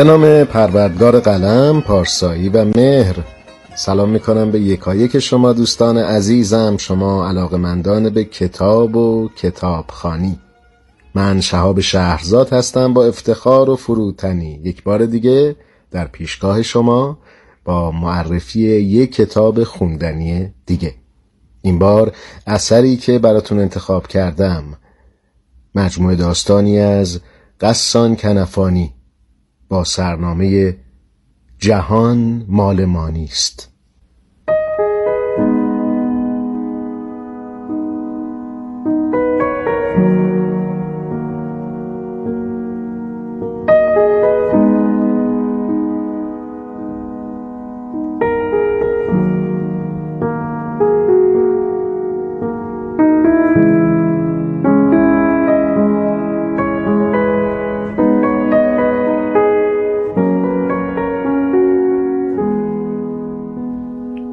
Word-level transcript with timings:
به 0.00 0.04
نام 0.04 0.44
پروردگار 0.44 1.20
قلم، 1.20 1.80
پارسایی 1.80 2.48
و 2.48 2.64
مهر. 2.64 3.16
سلام 3.74 4.08
می‌کنم 4.08 4.50
به 4.50 4.60
یکایک 4.60 5.18
شما 5.18 5.52
دوستان 5.52 5.98
عزیزم. 5.98 6.76
شما 6.76 7.28
علاقمندان 7.28 8.10
به 8.10 8.24
کتاب 8.24 8.96
و 8.96 9.28
کتابخانی. 9.36 10.38
من 11.14 11.40
شهاب 11.40 11.80
شهرزاد 11.80 12.52
هستم 12.52 12.94
با 12.94 13.04
افتخار 13.06 13.70
و 13.70 13.76
فروتنی. 13.76 14.60
یک 14.64 14.82
بار 14.82 15.06
دیگه 15.06 15.56
در 15.90 16.06
پیشگاه 16.06 16.62
شما 16.62 17.18
با 17.64 17.90
معرفی 17.90 18.60
یک 18.70 19.14
کتاب 19.14 19.64
خوندنی 19.64 20.54
دیگه. 20.66 20.94
این 21.62 21.78
بار 21.78 22.12
اثری 22.46 22.96
که 22.96 23.18
براتون 23.18 23.58
انتخاب 23.58 24.06
کردم. 24.06 24.64
مجموعه 25.74 26.16
داستانی 26.16 26.78
از 26.78 27.20
قسان 27.60 28.16
کنفانی. 28.16 28.94
با 29.70 29.84
سرنامه 29.84 30.76
جهان 31.58 32.44
مالمانی 32.48 33.24
است 33.24 33.69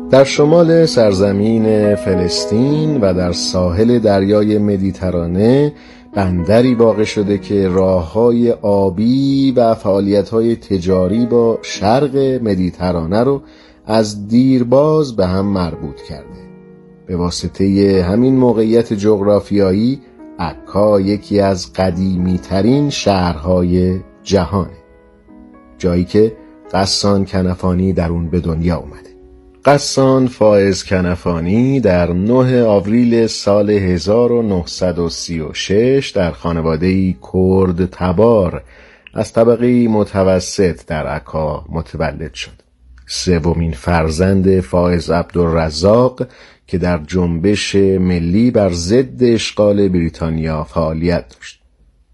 در 0.10 0.24
شمال 0.24 0.86
سرزمین 0.86 1.96
فلسطین 1.96 3.02
و 3.02 3.14
در 3.14 3.32
ساحل 3.32 4.00
دریای 4.00 4.58
مدیترانه 4.58 5.74
بندری 6.14 6.76
واقع 6.76 7.04
شده 7.04 7.38
که 7.38 7.68
راههای 7.68 8.52
آبی 8.52 9.52
و 9.52 9.76
فعالیتهای 9.76 10.56
تجاری 10.56 11.26
با 11.26 11.60
شرق 11.62 12.16
مدیترانه 12.18 13.24
رو 13.24 13.42
از 13.86 14.28
دیرباز 14.28 15.16
به 15.16 15.28
هم 15.28 15.46
مربوط 15.46 16.02
کرده. 16.02 16.48
به 17.06 17.18
واسطه 17.18 18.06
همین 18.10 18.36
موقعیت 18.36 18.94
جغرافیایی 18.94 20.02
عکا 20.40 21.00
یکی 21.02 21.40
از 21.40 21.74
قدیمی 21.74 22.38
ترین 22.38 22.90
شهرهای 22.90 24.00
جهانه. 24.24 24.78
جایی 25.78 26.06
که 26.06 26.34
قسان 26.74 27.26
کنفانی 27.26 27.94
در 27.94 28.10
اون 28.10 28.30
به 28.30 28.40
دنیا 28.40 28.78
اومده. 28.78 29.17
قسان 29.68 30.28
فائز 30.28 30.84
کنفانی 30.84 31.80
در 31.80 32.14
9 32.14 32.64
آوریل 32.64 33.28
سال 33.28 33.70
1936 33.70 36.12
در 36.16 36.32
خانواده 36.32 37.16
کرد 37.34 37.86
تبار 37.86 38.64
از 39.14 39.34
طبقه 39.34 39.88
متوسط 39.88 40.86
در 40.86 41.08
عکا 41.08 41.66
متولد 41.70 42.34
شد. 42.34 42.62
سومین 43.08 43.72
فرزند 43.72 44.60
فائز 44.60 45.10
عبدالرزاق 45.10 46.28
که 46.68 46.78
در 46.78 47.00
جنبش 47.08 47.76
ملی 47.76 48.52
بر 48.52 48.72
ضد 48.72 49.24
اشغال 49.24 49.88
بریتانیا 49.88 50.64
فعالیت 50.64 51.26
داشت. 51.30 51.62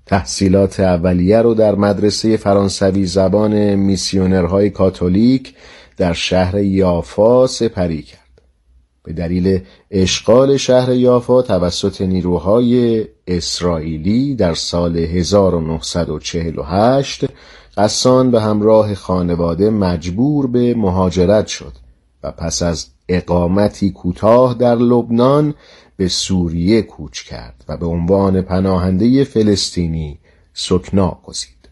تحصیلات 0.06 0.80
اولیه 0.80 1.42
رو 1.42 1.54
در 1.54 1.76
مدرسه 1.76 2.38
فرانسوی 2.38 3.06
زبان 3.06 3.76
میسیونرهای 3.76 4.70
کاتولیک 4.70 5.54
در 5.98 6.14
شهر 6.14 6.58
یافا 6.58 7.48
سپری 7.48 8.02
کرد. 8.02 8.20
به 9.04 9.14
دلیل 9.14 9.60
اشغال 9.92 10.58
شهر 10.58 10.92
یافا 10.92 11.42
توسط 11.42 12.02
نیروهای 12.02 13.06
اسرائیلی 13.28 14.36
در 14.36 14.54
سال 14.54 14.98
1948 14.98 17.26
قسان 17.78 18.32
به 18.32 18.42
همراه 18.42 18.96
خانواده 18.96 19.70
مجبور 19.70 20.48
به 20.48 20.76
مهاجرت 20.76 21.48
شد 21.48 21.74
و 22.24 22.32
پس 22.32 22.62
از 22.62 22.88
اقامتی 23.10 23.92
کوتاه 23.92 24.54
در 24.54 24.76
لبنان 24.76 25.54
به 25.98 26.08
سوریه 26.08 26.82
کوچ 26.82 27.24
کرد 27.24 27.66
و 27.68 27.78
به 27.78 27.86
عنوان 27.86 28.42
پناهنده 28.42 29.24
فلسطینی 29.24 30.20
سکنا 30.54 31.20
گزید. 31.24 31.70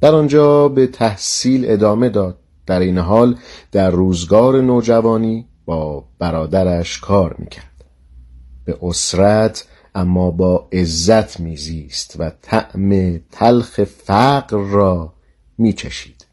در 0.00 0.14
آنجا 0.14 0.68
به 0.68 0.86
تحصیل 0.86 1.70
ادامه 1.70 2.08
داد. 2.08 2.38
در 2.66 2.80
این 2.80 2.98
حال 2.98 3.36
در 3.72 3.90
روزگار 3.90 4.60
نوجوانی 4.60 5.48
با 5.64 6.04
برادرش 6.18 6.98
کار 6.98 7.36
می‌کرد. 7.38 7.84
به 8.64 8.78
اسرت 8.82 9.66
اما 9.94 10.30
با 10.30 10.68
عزت 10.72 11.40
میزیست 11.40 12.16
و 12.18 12.30
طعم 12.42 13.18
تلخ 13.18 13.84
فقر 13.84 14.56
را 14.56 15.12
میچشید. 15.58 16.26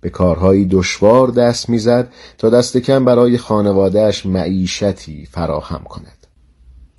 به 0.00 0.10
کارهایی 0.10 0.64
دشوار 0.64 1.28
دست 1.28 1.68
می‌زد 1.68 2.12
تا 2.38 2.50
دست 2.50 2.76
کم 2.76 3.04
برای 3.04 3.38
خانوادهش 3.38 4.26
معیشتی 4.26 5.26
فراهم 5.26 5.84
کند. 5.84 6.23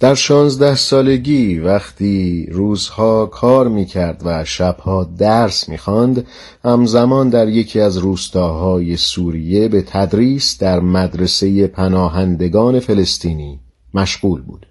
در 0.05 0.16
شانزده 0.16 0.75
سالگی 0.75 1.59
وقتی 1.59 2.47
روزها 2.51 3.25
کار 3.25 3.67
می‌کرد 3.67 4.21
و 4.25 4.45
شبها 4.45 5.03
درس 5.03 5.69
می‌خواند 5.69 6.27
همزمان 6.63 7.29
در 7.29 7.49
یکی 7.49 7.79
از 7.79 7.97
روستاهای 7.97 8.97
سوریه 8.97 9.67
به 9.67 9.81
تدریس 9.81 10.57
در 10.57 10.79
مدرسه 10.79 11.67
پناهندگان 11.67 12.79
فلسطینی 12.79 13.59
مشغول 13.93 14.41
بود. 14.41 14.66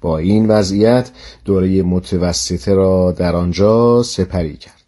با 0.00 0.18
این 0.18 0.48
وضعیت 0.48 1.10
دوره 1.44 1.82
متوسطه 1.82 2.74
را 2.74 3.12
در 3.12 3.36
آنجا 3.36 4.02
سپری 4.02 4.56
کرد. 4.56 4.82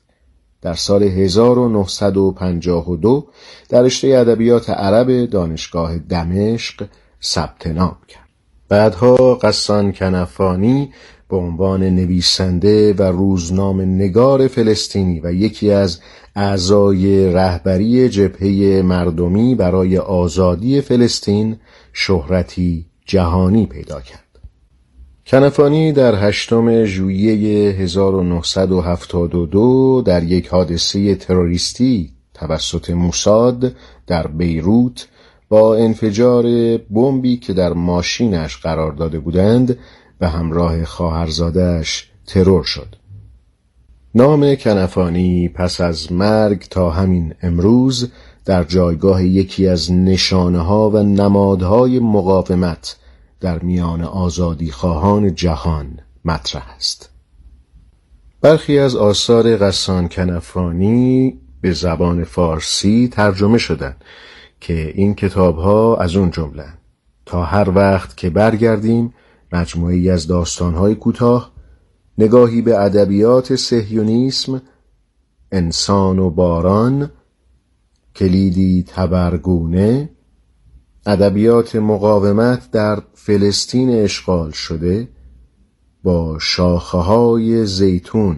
در 0.63 0.75
سال 0.75 1.03
1952 1.03 3.27
در 3.69 3.83
رشته 3.83 4.09
ادبیات 4.09 4.71
عرب 4.71 5.25
دانشگاه 5.25 5.99
دمشق 5.99 6.87
ثبت 7.23 7.67
نام 7.67 7.97
کرد. 8.09 8.26
بعدها 8.69 9.35
قسان 9.35 9.93
کنفانی 9.93 10.93
به 11.29 11.37
عنوان 11.37 11.83
نویسنده 11.83 12.93
و 12.93 13.03
روزنامه 13.03 13.85
نگار 13.85 14.49
فلسطینی 14.49 15.21
و 15.21 15.33
یکی 15.33 15.71
از 15.71 16.01
اعضای 16.37 17.33
رهبری 17.33 18.09
جبهه 18.09 18.83
مردمی 18.83 19.55
برای 19.55 19.99
آزادی 19.99 20.81
فلسطین 20.81 21.57
شهرتی 21.93 22.87
جهانی 23.07 23.67
پیدا 23.67 24.01
کرد. 24.01 24.23
کنفانی 25.27 25.93
در 25.93 26.29
هشتم 26.29 26.85
ژوئیه 26.85 27.73
1972 27.73 30.03
در 30.07 30.23
یک 30.23 30.49
حادثه 30.49 31.15
تروریستی 31.15 32.13
توسط 32.35 32.91
موساد 32.91 33.73
در 34.07 34.27
بیروت 34.27 35.09
با 35.49 35.77
انفجار 35.77 36.77
بمبی 36.77 37.37
که 37.37 37.53
در 37.53 37.73
ماشینش 37.73 38.57
قرار 38.57 38.93
داده 38.93 39.19
بودند 39.19 39.79
به 40.19 40.29
همراه 40.29 40.85
خواهرزادش 40.85 42.11
ترور 42.27 42.65
شد. 42.65 42.97
نام 44.15 44.55
کنفانی 44.55 45.49
پس 45.49 45.81
از 45.81 46.13
مرگ 46.13 46.63
تا 46.71 46.91
همین 46.91 47.35
امروز 47.43 48.11
در 48.45 48.65
جایگاه 48.65 49.25
یکی 49.25 49.69
از 49.69 49.93
نشانه 49.93 50.59
ها 50.59 50.91
و 50.91 50.97
نمادهای 50.97 51.99
مقاومت 51.99 52.97
در 53.41 53.59
میان 53.59 54.03
آزادی 54.03 54.71
خواهان 54.71 55.35
جهان 55.35 55.99
مطرح 56.25 56.75
است. 56.77 57.11
برخی 58.41 58.79
از 58.79 58.97
آثار 58.97 59.57
قسان 59.57 60.09
کنفانی 60.09 61.41
به 61.61 61.73
زبان 61.73 62.25
فارسی 62.25 63.09
ترجمه 63.13 63.59
شدند. 63.59 64.05
که 64.61 64.93
این 64.95 65.15
کتاب 65.15 65.57
ها 65.57 65.97
از 65.97 66.17
اون 66.17 66.31
جمله. 66.31 66.67
تا 67.27 67.45
هر 67.45 67.71
وقت 67.71 68.17
که 68.17 68.31
برگردیم 68.31 69.15
مجموعی 69.53 70.11
از 70.11 70.27
داستانهای 70.27 70.95
کوتاه 70.95 71.53
نگاهی 72.19 72.63
به 72.63 72.81
ادبیات 72.81 73.55
سهیونیسم 73.55 74.63
انسان 75.53 76.19
و 76.19 76.31
باران 76.31 77.11
کلیدی 78.17 78.85
تبرگونه 78.89 80.11
ادبیات 81.07 81.77
مقاومت 81.77 82.71
در 82.71 83.03
فلسطین 83.15 83.91
اشغال 83.91 84.51
شده 84.51 85.09
با 86.03 86.39
شاخه 86.39 86.99
های 86.99 87.67
زیتون 87.67 88.37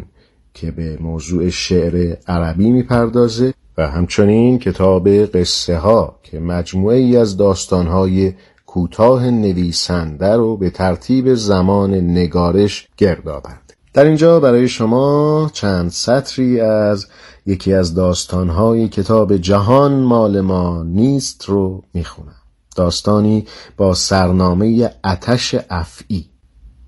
که 0.55 0.71
به 0.71 0.99
موضوع 1.01 1.49
شعر 1.49 2.17
عربی 2.27 2.71
می‌پردازه. 2.71 3.55
و 3.79 3.89
همچنین 3.89 4.59
کتاب 4.59 5.09
قصه 5.09 5.79
ها 5.79 6.19
که 6.23 6.41
مجموعه 6.41 6.97
ای 6.97 7.17
از 7.17 7.37
داستان 7.37 7.87
های 7.87 8.33
کوتاه 8.67 9.31
نویسنده 9.31 10.37
رو 10.37 10.57
به 10.57 10.71
ترتیب 10.71 11.35
زمان 11.35 11.95
نگارش 11.95 12.89
گرد 12.97 13.29
آورد. 13.29 13.75
در 13.95 14.05
اینجا 14.05 14.41
برای 14.41 14.69
شما 14.69 15.51
چند 15.53 15.91
سطری 15.91 16.61
از 16.61 17.07
یکی 17.47 17.73
از 17.73 17.95
داستانهای 17.95 18.89
کتاب 18.89 19.37
جهان 19.37 19.93
مال 19.93 20.41
ما 20.41 20.83
نیست 20.83 21.45
رو 21.45 21.83
می‌خونم. 21.95 22.43
داستانی 22.77 23.47
با 23.77 23.95
سرنامه 23.95 24.91
اتش 25.05 25.55
افعی 25.71 26.31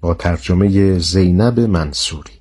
با 0.01 0.15
ترجمه 0.15 0.99
زینب 0.99 1.61
منصوری. 1.61 2.40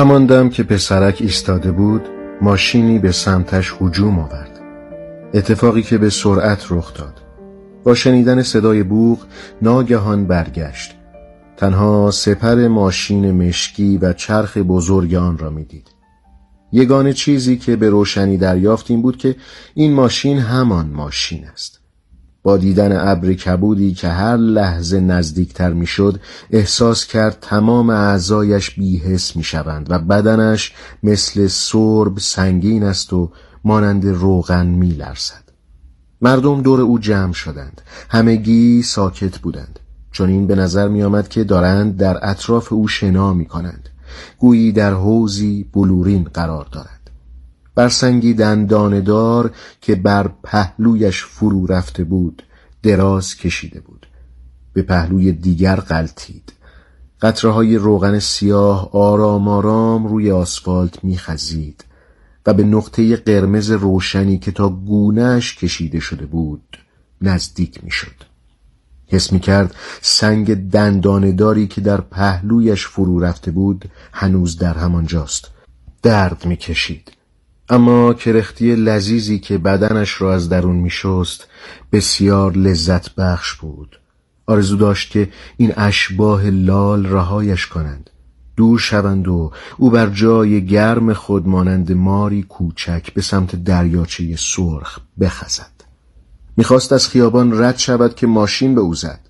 هماندم 0.00 0.48
که 0.48 0.62
پسرک 0.62 1.18
ایستاده 1.20 1.72
بود 1.72 2.08
ماشینی 2.40 2.98
به 2.98 3.12
سمتش 3.12 3.74
هجوم 3.80 4.18
آورد. 4.18 4.60
اتفاقی 5.34 5.82
که 5.82 5.98
به 5.98 6.10
سرعت 6.10 6.66
رخ 6.70 6.94
داد. 6.94 7.22
با 7.84 7.94
شنیدن 7.94 8.42
صدای 8.42 8.82
بوغ 8.82 9.18
ناگهان 9.62 10.26
برگشت. 10.26 10.94
تنها 11.56 12.10
سپر 12.10 12.68
ماشین 12.68 13.48
مشکی 13.48 13.98
و 13.98 14.12
چرخ 14.12 14.56
بزرگ 14.56 15.14
آن 15.14 15.38
را 15.38 15.50
می‌دید. 15.50 15.88
یگانه 16.72 17.12
چیزی 17.12 17.56
که 17.56 17.76
به 17.76 17.90
روشنی 17.90 18.36
دریافت 18.36 18.92
بود 18.92 19.16
که 19.16 19.36
این 19.74 19.92
ماشین 19.92 20.38
همان 20.38 20.86
ماشین 20.86 21.44
است. 21.52 21.79
با 22.42 22.56
دیدن 22.56 23.08
ابر 23.08 23.32
کبودی 23.32 23.94
که 23.94 24.08
هر 24.08 24.36
لحظه 24.36 25.00
نزدیکتر 25.00 25.72
می‌شد 25.72 26.20
احساس 26.50 27.06
کرد 27.06 27.38
تمام 27.40 27.90
اعضایش 27.90 28.70
بیحس 28.70 29.36
می‌شوند 29.36 29.86
و 29.90 29.98
بدنش 29.98 30.72
مثل 31.02 31.46
سرب 31.46 32.18
سنگین 32.18 32.82
است 32.82 33.12
و 33.12 33.30
مانند 33.64 34.06
روغن 34.06 34.66
میلرزد. 34.66 35.50
مردم 36.20 36.62
دور 36.62 36.80
او 36.80 36.98
جمع 36.98 37.32
شدند. 37.32 37.80
همگی 38.08 38.82
ساکت 38.82 39.38
بودند. 39.38 39.78
چون 40.12 40.28
این 40.28 40.46
به 40.46 40.54
نظر 40.54 40.88
می 40.88 41.02
آمد 41.02 41.28
که 41.28 41.44
دارند 41.44 41.96
در 41.96 42.30
اطراف 42.30 42.72
او 42.72 42.88
شنا 42.88 43.34
می 43.34 43.46
کنند 43.46 43.88
گویی 44.38 44.72
در 44.72 44.92
حوزی 44.92 45.64
بلورین 45.72 46.24
قرار 46.24 46.66
دارد. 46.72 46.99
برسنگی 47.74 48.34
دنداندار 48.34 49.50
که 49.80 49.94
بر 49.94 50.30
پهلویش 50.42 51.24
فرو 51.24 51.66
رفته 51.66 52.04
بود 52.04 52.42
دراز 52.82 53.36
کشیده 53.36 53.80
بود. 53.80 54.06
به 54.72 54.82
پهلوی 54.82 55.32
دیگر 55.32 55.76
قلتید 55.76 56.52
قطره 57.22 57.50
های 57.50 57.76
روغن 57.76 58.18
سیاه 58.18 58.90
آرام 58.92 59.48
آرام 59.48 60.06
روی 60.06 60.30
آسفالت 60.30 61.04
میخزید 61.04 61.84
و 62.46 62.54
به 62.54 62.64
نقطه 62.64 63.16
قرمز 63.16 63.70
روشنی 63.70 64.38
که 64.38 64.52
تا 64.52 64.68
گونهش 64.68 65.56
کشیده 65.56 66.00
شده 66.00 66.26
بود 66.26 66.78
نزدیک 67.22 67.84
می‌شد. 67.84 68.24
حس 69.06 69.32
می 69.32 69.40
کرد 69.40 69.74
سنگ 70.00 70.70
دندانداری 70.70 71.66
که 71.66 71.80
در 71.80 72.00
پهلویش 72.00 72.86
فرو 72.86 73.20
رفته 73.20 73.50
بود 73.50 73.90
هنوز 74.12 74.58
در 74.58 74.74
همانجاست. 74.74 75.48
درد 76.02 76.46
می‌کشید. 76.46 77.12
اما 77.70 78.14
کرختی 78.14 78.74
لذیذی 78.74 79.38
که 79.38 79.58
بدنش 79.58 80.20
را 80.20 80.34
از 80.34 80.48
درون 80.48 80.76
میشست 80.76 81.46
بسیار 81.92 82.52
لذت 82.52 83.14
بخش 83.14 83.54
بود. 83.54 84.00
آرزو 84.46 84.76
داشت 84.76 85.10
که 85.10 85.28
این 85.56 85.72
اشباه 85.76 86.50
لال 86.50 87.06
رهایش 87.06 87.66
کنند. 87.66 88.10
دور 88.56 88.78
شوند 88.78 89.28
و 89.28 89.52
او 89.78 89.90
بر 89.90 90.06
جای 90.06 90.66
گرم 90.66 91.12
خود 91.12 91.48
مانند 91.48 91.92
ماری 91.92 92.42
کوچک 92.42 93.14
به 93.14 93.22
سمت 93.22 93.56
دریاچه 93.56 94.36
سرخ 94.36 94.98
بخزد. 95.20 95.84
می‌خواست 96.56 96.92
از 96.92 97.08
خیابان 97.08 97.62
رد 97.62 97.78
شود 97.78 98.14
که 98.14 98.26
ماشین 98.26 98.74
به 98.74 98.80
او 98.80 98.94
زد. 98.94 99.20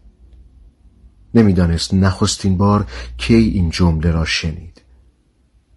نمی‌دانست 1.35 1.95
نخستین 1.95 2.57
بار 2.57 2.87
کی 3.19 3.35
این 3.35 3.71
جمله 3.71 4.11
را 4.11 4.25
شنید. 4.25 4.80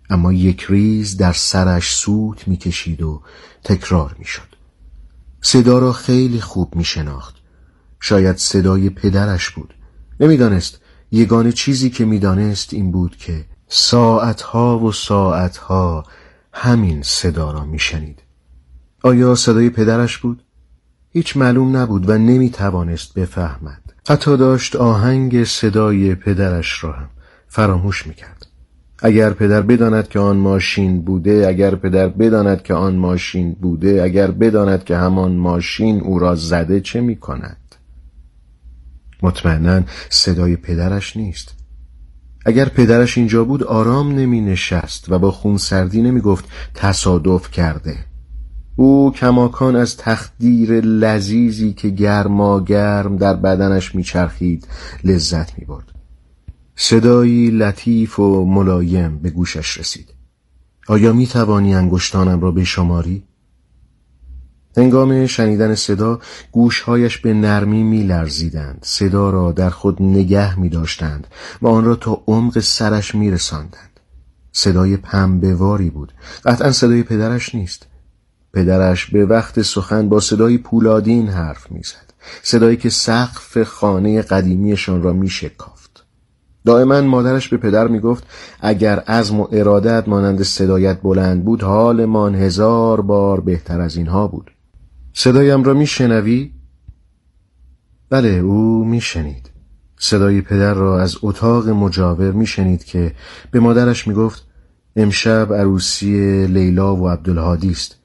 اما 0.10 0.34
یک 0.34 0.66
ریز 0.70 1.18
در 1.18 1.34
سرش 1.34 1.96
سوت 1.96 2.48
می‌کشید 2.48 3.02
و 3.02 3.22
تکرار 3.64 4.16
می‌شد. 4.20 4.56
صدا 5.42 5.80
را 5.80 5.94
خیلی 5.94 6.42
خوب 6.42 6.76
میشناخت. 6.76 7.36
شاید 8.00 8.38
صدای 8.38 8.90
پدرش 8.90 9.50
بود. 9.50 9.74
نمی‌دانست. 10.20 10.80
یگانه 11.12 11.52
چیزی 11.52 11.90
که 11.90 12.06
می‌دانست 12.06 12.74
این 12.74 12.92
بود 12.92 13.18
که 13.18 13.46
ساعتها 13.68 14.80
و 14.80 14.92
ساعتها 14.92 16.06
همین 16.54 17.02
صدا 17.04 17.52
را 17.52 17.66
میشنید. 17.66 18.20
آیا 19.04 19.36
صدای 19.36 19.70
پدرش 19.70 20.18
بود؟ 20.18 20.44
هیچ 21.10 21.38
معلوم 21.38 21.78
نبود 21.78 22.10
و 22.10 22.18
نمی‌توانست 22.18 23.14
بفهمد. 23.14 23.94
حتی 24.10 24.38
داشت 24.38 24.76
آهنگ 24.76 25.44
صدای 25.44 26.16
پدرش 26.16 26.84
را 26.84 26.92
هم 26.92 27.10
فراموش 27.48 28.08
می‌کرد. 28.08 28.48
اگر 29.00 29.34
پدر 29.34 29.62
بداند 29.62 30.08
که 30.08 30.20
آن 30.20 30.38
ماشین 30.38 31.02
بوده 31.02 31.46
اگر 31.48 31.76
پدر 31.76 32.08
بداند 32.08 32.64
که 32.64 32.74
آن 32.74 32.96
ماشین 32.96 33.52
بوده 33.52 34.04
اگر 34.04 34.32
بداند 34.32 34.84
که 34.84 34.98
همان 34.98 35.32
ماشین 35.32 36.02
او 36.02 36.20
را 36.20 36.36
زده 36.36 36.82
چه 36.82 37.02
می 37.02 37.16
کند 37.16 37.58
مطمئنا 39.24 39.82
صدای 40.10 40.56
پدرش 40.56 41.18
نیست. 41.18 41.54
اگر 42.46 42.70
پدرش 42.70 43.18
اینجا 43.18 43.44
بود 43.44 43.64
آرام 43.64 44.16
نمی 44.16 44.42
نشست 44.42 45.12
و 45.12 45.20
با 45.20 45.32
خون 45.32 45.58
سردی 45.58 46.02
نمی 46.02 46.22
گفت 46.22 46.46
تصادف 46.74 47.52
کرده. 47.52 47.98
او 48.76 49.12
کماکان 49.12 49.76
از 49.76 49.98
تخدیر 49.98 50.72
لذیذی 50.82 51.74
که 51.74 51.90
گرما 51.90 52.60
گرم 52.60 53.18
در 53.18 53.34
بدنش 53.34 53.96
میچرخید 53.96 54.68
لذت 55.04 55.60
می 55.60 55.66
برد 55.66 55.93
صدایی 56.76 57.52
لطیف 57.52 58.20
و 58.20 58.46
ملایم 58.46 59.18
به 59.18 59.30
گوشش 59.30 59.78
رسید. 59.78 60.14
آیا 60.88 61.14
می 61.14 61.28
توانی 61.28 61.76
انگشتانم 61.76 62.42
را 62.42 62.52
بشماری؟ 62.52 63.24
هنگام 64.78 65.28
شنیدن 65.28 65.76
صدا 65.76 66.20
گوشهایش 66.52 67.18
به 67.18 67.34
نرمی 67.34 67.84
می 67.84 68.04
لرزیدند 68.04 68.80
صدا 68.82 69.30
را 69.30 69.52
در 69.52 69.70
خود 69.70 70.02
نگه 70.02 70.60
می 70.60 70.70
داشتند 70.70 71.28
و 71.62 71.68
آن 71.68 71.86
را 71.86 71.96
تا 71.96 72.24
عمق 72.28 72.60
سرش 72.60 73.16
می 73.16 73.32
رساندند. 73.32 74.00
صدای 74.52 74.98
پنبهواری 74.98 75.90
بود. 75.90 76.14
قطعا 76.46 76.72
صدای 76.72 77.04
پدرش 77.04 77.56
نیست. 77.56 77.88
پدرش 78.54 79.06
به 79.06 79.26
وقت 79.26 79.62
سخن 79.62 80.10
با 80.10 80.20
صدای 80.20 80.58
پولادین 80.58 81.30
حرف 81.30 81.72
می‌زد. 81.72 82.14
صدایی 82.44 82.78
که 82.78 82.90
سقف 82.90 83.64
خانه 83.64 84.22
قدیمیشان 84.22 85.02
را 85.02 85.14
می 85.14 85.30
دائما 86.66 87.02
مادرش 87.02 87.50
به 87.50 87.58
پدر 87.58 87.88
می‌گفت 87.88 88.24
اگر 88.62 89.00
عزم 89.00 89.40
و 89.40 89.48
ارادت 89.52 90.08
مانند 90.08 90.44
صدایت 90.44 91.02
بلند 91.02 91.46
بود 91.46 91.64
حالمان 91.64 92.36
هزار 92.36 93.02
بار 93.02 93.40
بهتر 93.40 93.82
از 93.82 93.96
اینها 93.96 94.28
بود 94.28 94.52
صدایم 95.14 95.64
را 95.64 95.74
میشنوی؟ 95.74 96.52
بله 98.10 98.30
او 98.30 98.86
میشنید 98.86 99.50
صدای 100.00 100.42
پدر 100.42 100.74
را 100.74 101.02
از 101.02 101.18
اتاق 101.22 101.70
مجاور 101.70 102.32
میشنید 102.32 102.84
که 102.84 103.12
به 103.52 103.60
مادرش 103.60 104.08
می‌گفت 104.08 104.48
امشب 104.96 105.54
عروسی 105.54 106.48
لیلا 106.48 106.96
و 106.96 107.10
عبدالهادی 107.10 107.72
است 107.72 107.96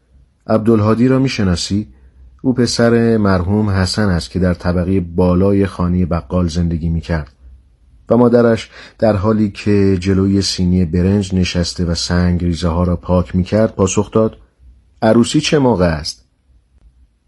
عبدالهادی 0.46 1.08
را 1.08 1.18
می‌شناسی؟ 1.18 1.88
او 2.42 2.54
پسر 2.54 3.16
مرحوم 3.16 3.70
حسن 3.70 4.08
است 4.08 4.30
که 4.30 4.38
در 4.38 4.54
طبقه 4.54 5.00
بالای 5.00 5.66
خانه 5.66 6.06
بقال 6.06 6.48
زندگی 6.48 6.88
می‌کرد 6.88 7.32
و 8.10 8.16
مادرش 8.16 8.70
در 8.98 9.16
حالی 9.16 9.50
که 9.50 9.96
جلوی 10.00 10.42
سینی 10.42 10.84
برنج 10.84 11.34
نشسته 11.34 11.84
و 11.84 11.94
سنگ 11.94 12.44
ریزه 12.44 12.68
ها 12.68 12.84
را 12.84 12.96
پاک 12.96 13.36
می 13.36 13.44
کرد 13.44 13.74
پاسخ 13.74 14.10
داد 14.10 14.36
عروسی 15.02 15.40
چه 15.40 15.58
موقع 15.58 15.86
است؟ 15.86 16.28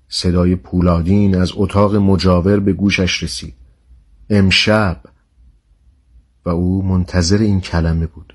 صدای 0.09 0.57
پولادین 0.57 1.37
از 1.37 1.53
اتاق 1.55 1.97
مجاور 1.97 2.61
به 2.61 2.73
گوشش 2.73 3.23
رسید. 3.23 3.55
امشب. 4.31 5.01
و 6.45 6.49
او 6.49 6.83
منتظر 6.83 7.39
این 7.39 7.61
کلمه 7.61 8.07
بود. 8.07 8.35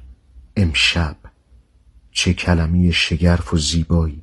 امشب. 0.55 1.15
چه 2.11 2.33
کلمی 2.33 2.93
شگرف 2.93 3.53
و 3.53 3.57
زیبایی! 3.57 4.21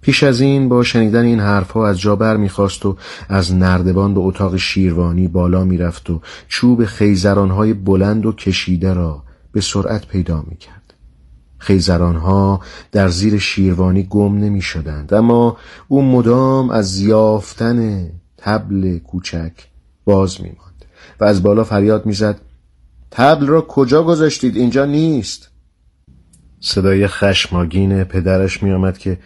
پیش 0.00 0.22
از 0.22 0.40
این 0.40 0.68
با 0.68 0.82
شنیدن 0.82 1.24
این 1.24 1.40
حرفها 1.40 1.88
از 1.88 2.00
جا 2.00 2.16
بر 2.16 2.36
می‌خواست 2.36 2.86
و 2.86 2.96
از 3.28 3.54
نردبان 3.54 4.14
به 4.14 4.20
اتاق 4.20 4.56
شیروانی 4.56 5.28
بالا 5.28 5.64
می‌رفت 5.64 6.10
و 6.10 6.20
چوب 6.48 6.84
خیزرانهای 6.84 7.74
بلند 7.74 8.26
و 8.26 8.32
کشیده 8.32 8.92
را 8.92 9.22
به 9.52 9.60
سرعت 9.60 10.06
پیدا 10.06 10.44
می‌کرد. 10.48 10.94
خیزرانها 11.58 12.60
در 12.92 13.08
زیر 13.08 13.38
شیروانی 13.38 14.02
گم 14.02 14.38
نمی 14.38 14.62
شدند 14.62 15.14
اما 15.14 15.56
او 15.88 16.02
مدام 16.02 16.70
از 16.70 17.00
یافتن 17.00 18.08
تبل 18.36 18.98
کوچک 18.98 19.52
باز 20.04 20.40
می 20.40 20.48
ماند 20.48 20.84
و 21.20 21.24
از 21.24 21.42
بالا 21.42 21.64
فریاد 21.64 22.06
می‌زد 22.06 22.40
تبل 23.10 23.46
را 23.46 23.60
کجا 23.60 24.02
گذاشتید؟ 24.02 24.56
اینجا 24.56 24.84
نیست. 24.84 25.48
صدای 26.60 27.06
خشماگین 27.06 28.04
پدرش 28.04 28.62
میآمد 28.62 28.98
که 28.98 29.18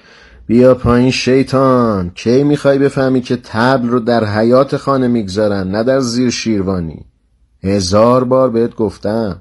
بیا 0.52 0.75
پایین 0.75 1.11
شیطان. 1.11 2.11
کی 2.11 2.44
می‌خوای 2.44 2.78
بفهمی 2.78 3.21
که 3.21 3.37
تبل 3.37 3.88
رو 3.88 4.00
در 4.00 4.25
حیات 4.25 4.76
خانه 4.76 5.09
می‌گذارن 5.09 5.68
نه 5.68 5.85
در 5.85 6.00
زیر 6.00 6.30
شیروانی؟ 6.30 7.04
هزار 7.62 8.25
بار 8.25 8.50
بهت 8.50 8.75
گفتم. 8.75 9.40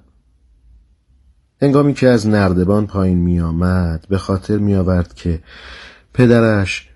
هنگامی 1.62 1.94
که 1.94 2.08
از 2.08 2.27
نردبان 2.27 2.88
پایین 2.88 3.18
میآمد 3.18 4.06
به 4.10 4.18
خاطر 4.18 4.58
میآورد 4.58 5.13
که 5.13 5.39
پدرش 6.13 6.89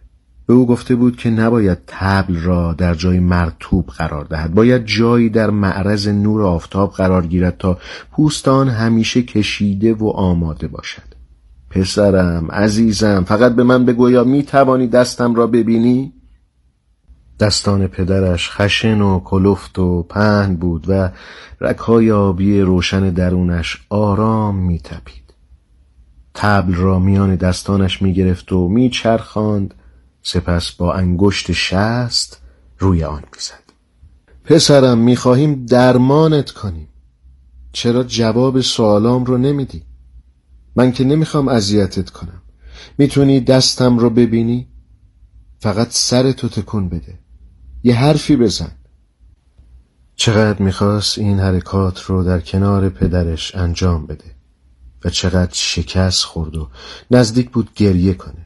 به 0.46 0.54
او 0.54 0.68
گفته 0.68 0.96
بود 0.96 1.18
که 1.18 1.30
نباید 1.30 1.78
تبل 1.88 2.36
را 2.36 2.74
در 2.74 2.94
جای 2.94 3.20
مرتوب 3.20 3.88
قرار 3.88 4.26
دهد. 4.26 4.54
باید 4.54 4.86
جایی 4.86 5.30
در 5.30 5.50
معرض 5.50 6.08
نور 6.08 6.42
آفتاب 6.44 6.92
قرار 6.92 7.26
گیرد 7.26 7.58
تا 7.58 7.78
پوستان 8.12 8.70
همیشه 8.70 9.22
کشیده 9.24 9.94
و 9.94 10.08
آماده 10.08 10.68
باشد. 10.68 11.15
پسرم 11.76 12.52
عزیزم 12.52 13.24
فقط 13.24 13.56
به 13.56 13.64
من 13.64 13.86
بگو 13.86 14.12
یا 14.12 14.24
می 14.24 14.44
توانی 14.44 14.88
دستم 14.88 15.36
را 15.36 15.48
ببینی؟ 15.48 16.14
دستان 17.40 17.88
پدرش 17.88 18.50
خشن 18.52 19.02
و 19.02 19.20
کلفت 19.20 19.80
و 19.80 20.04
پهن 20.04 20.56
بود 20.56 20.86
و 20.88 21.12
رکهای 21.62 22.12
آبی 22.12 22.62
روشن 22.62 23.10
درونش 23.10 23.86
آرام 23.90 24.56
می 24.56 24.80
تپید. 24.80 25.34
تبل 26.34 26.74
را 26.74 27.00
میان 27.00 27.36
دستانش 27.36 28.02
می 28.02 28.14
گرفت 28.14 28.52
و 28.52 28.68
می 28.68 28.90
چرخاند 28.90 29.74
سپس 30.22 30.72
با 30.72 30.94
انگشت 30.94 31.52
شست 31.52 32.42
روی 32.80 33.04
آن 33.04 33.24
می‌زد. 33.34 33.64
پسرم 34.44 34.98
می‌خواهیم 34.98 35.66
درمانت 35.66 36.52
کنیم 36.52 36.88
چرا 37.72 38.04
جواب 38.04 38.62
سوالام 38.62 39.26
رو 39.26 39.38
نمیدی؟ 39.38 39.84
من 40.76 40.92
که 40.92 41.04
نمی‌خوام 41.04 41.48
اذیتت 41.48 42.10
کنم. 42.10 42.42
می‌تونی 42.98 43.40
دستم 43.40 43.98
رو 43.98 44.10
ببینی؟ 44.10 44.68
فقط 45.60 45.88
سرتو 45.92 46.50
تکون 46.50 46.90
بده. 46.90 47.20
یه 47.84 47.96
حرفی 47.96 48.36
بزن. 48.36 48.72
چقدر 50.16 50.62
می‌خواست 50.62 51.18
این 51.18 51.40
حرکات 51.40 52.02
رو 52.02 52.24
در 52.24 52.40
کنار 52.40 52.90
پدرش 52.90 53.56
انجام 53.56 54.06
بده 54.06 54.36
و 55.06 55.10
چقدر 55.10 55.54
شکست 55.54 56.24
خورد 56.24 56.56
و 56.56 56.70
نزدیک 57.12 57.50
بود 57.50 57.70
گریه 57.76 58.14
کنه. 58.14 58.46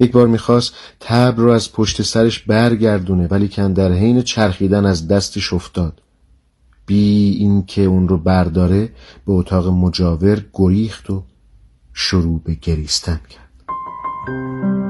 یک 0.00 0.12
بار 0.12 0.26
می‌خواست 0.26 0.72
تبر 1.00 1.42
رو 1.42 1.50
از 1.50 1.72
پشت 1.72 2.02
سرش 2.02 2.38
برگردونه 2.38 3.26
ولی 3.26 3.48
کن 3.48 3.72
در 3.72 3.92
حین 3.92 4.22
چرخیدن 4.22 4.86
از 4.86 5.08
دستش 5.08 5.52
افتاد. 5.52 6.00
بی 6.86 7.36
اینکه 7.38 7.82
اون 7.82 8.08
رو 8.08 8.18
برداره 8.18 8.86
به 9.26 9.32
اتاق 9.32 9.68
مجاور 9.68 10.44
گریخت 10.52 11.10
و 11.10 11.22
شروع 11.92 12.40
به 12.44 12.54
گریستن 12.54 13.20
کرد. 13.30 14.81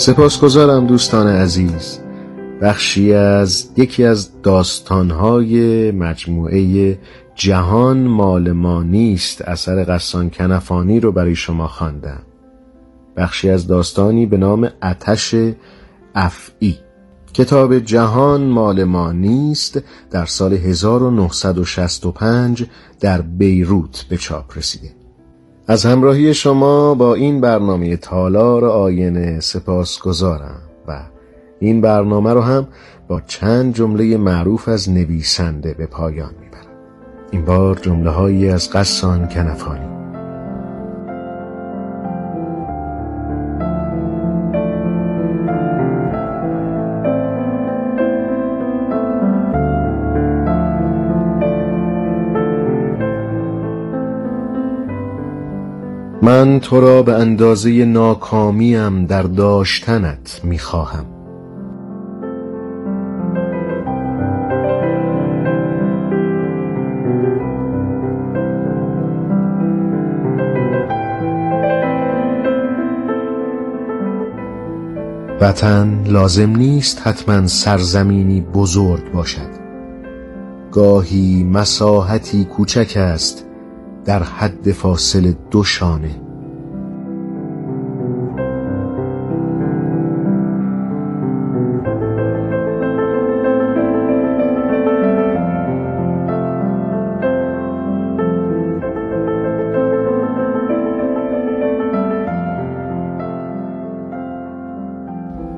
سپاسگزارم 0.00 0.86
دوستان 0.86 1.28
عزیز. 1.28 1.98
بخشی 2.62 3.14
از 3.14 3.70
یکی 3.76 4.04
از 4.04 4.42
داستانهای 4.42 5.90
مجموعه 5.90 6.98
جهان 7.34 7.98
مال 7.98 8.52
ما 8.52 8.82
نیست 8.82 9.42
اثر 9.42 9.84
قسان 9.84 10.30
کنفانی 10.30 11.00
رو 11.00 11.12
برای 11.12 11.34
شما 11.34 11.66
خواندم. 11.66 12.22
بخشی 13.16 13.50
از 13.50 13.66
داستانی 13.66 14.26
به 14.26 14.36
نام 14.36 14.70
اتش 14.82 15.34
افعی. 16.14 16.78
کتاب 17.32 17.78
جهان 17.78 18.42
مال 18.42 18.84
ما 18.84 19.12
نیست 19.12 19.80
در 20.10 20.26
سال 20.26 20.52
1965 20.52 22.64
در 23.00 23.20
بیروت 23.20 24.04
به 24.08 24.16
چاپ 24.16 24.58
رسیده. 24.58 24.99
از 25.70 25.86
همراهی 25.86 26.34
شما 26.34 26.94
با 26.94 27.14
این 27.14 27.40
برنامه 27.40 27.96
تالار 27.96 28.64
آینه 28.64 29.40
سپاس 29.40 29.98
گذارم 29.98 30.60
و 30.88 31.00
این 31.60 31.80
برنامه 31.80 32.32
رو 32.32 32.40
هم 32.40 32.68
با 33.08 33.20
چند 33.20 33.74
جمله 33.74 34.16
معروف 34.16 34.68
از 34.68 34.90
نویسنده 34.90 35.74
به 35.74 35.86
پایان 35.86 36.30
می‌برم. 36.40 36.60
این 37.30 37.44
بار 37.44 37.78
جمله 37.82 38.10
هایی 38.10 38.48
از 38.48 38.70
قصان 38.70 39.28
کنفانی. 39.28 39.99
من 56.22 56.60
تو 56.60 56.80
را 56.80 57.02
به 57.02 57.14
اندازه 57.14 57.84
ناکامیم 57.84 59.06
در 59.06 59.22
داشتنت 59.22 60.40
می‌خواهم. 60.44 61.06
وطن 75.40 76.04
لازم 76.06 76.50
نیست 76.50 77.00
حتما 77.04 77.46
سرزمینی 77.46 78.40
بزرگ 78.40 79.12
باشد. 79.12 79.50
گاهی 80.72 81.44
مساحتی 81.44 82.44
کوچک 82.44 82.96
است 82.96 83.49
در 84.10 84.22
حد 84.22 84.72
فاصل 84.72 85.32
دو 85.50 85.64
شانه. 85.64 86.10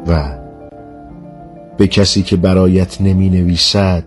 و 0.06 0.38
به 1.76 1.86
کسی 1.86 2.22
که 2.22 2.36
برایت 2.36 3.00
نمی 3.00 3.30
نویسد 3.30 4.04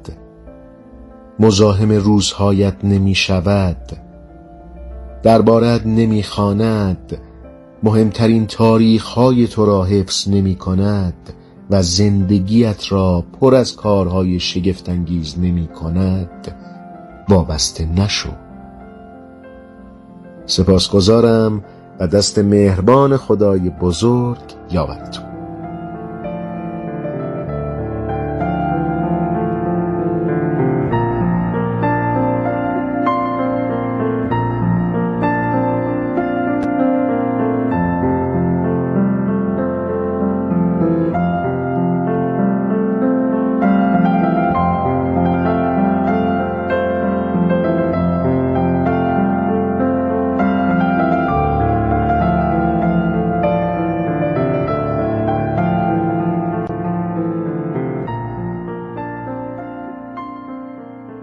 مزاحم 1.39 1.91
روزهایت 1.91 2.75
نمی 2.83 3.15
شود. 3.15 4.04
دربارت 5.25 5.85
نمی‌خواند. 5.85 7.17
مهمترین 7.83 8.47
تاریخ 8.47 9.05
های 9.05 9.47
تو 9.47 9.65
را 9.65 9.83
حفظ 9.83 10.29
نمی 10.29 10.55
کند 10.55 11.13
و 11.69 11.81
زندگیت 11.81 12.91
را 12.91 13.23
پر 13.41 13.55
از 13.55 13.75
کارهای 13.75 14.39
شگفتانگیز 14.39 15.39
نمی 15.39 15.67
کند 15.67 16.55
وابسته 17.29 17.85
نشو. 17.85 18.29
سپاسگزارم 20.45 21.63
و 21.99 22.07
دست 22.07 22.39
مهربان 22.39 23.17
خدای 23.17 23.69
بزرگ 23.69 24.37
یاورتون. 24.71 25.34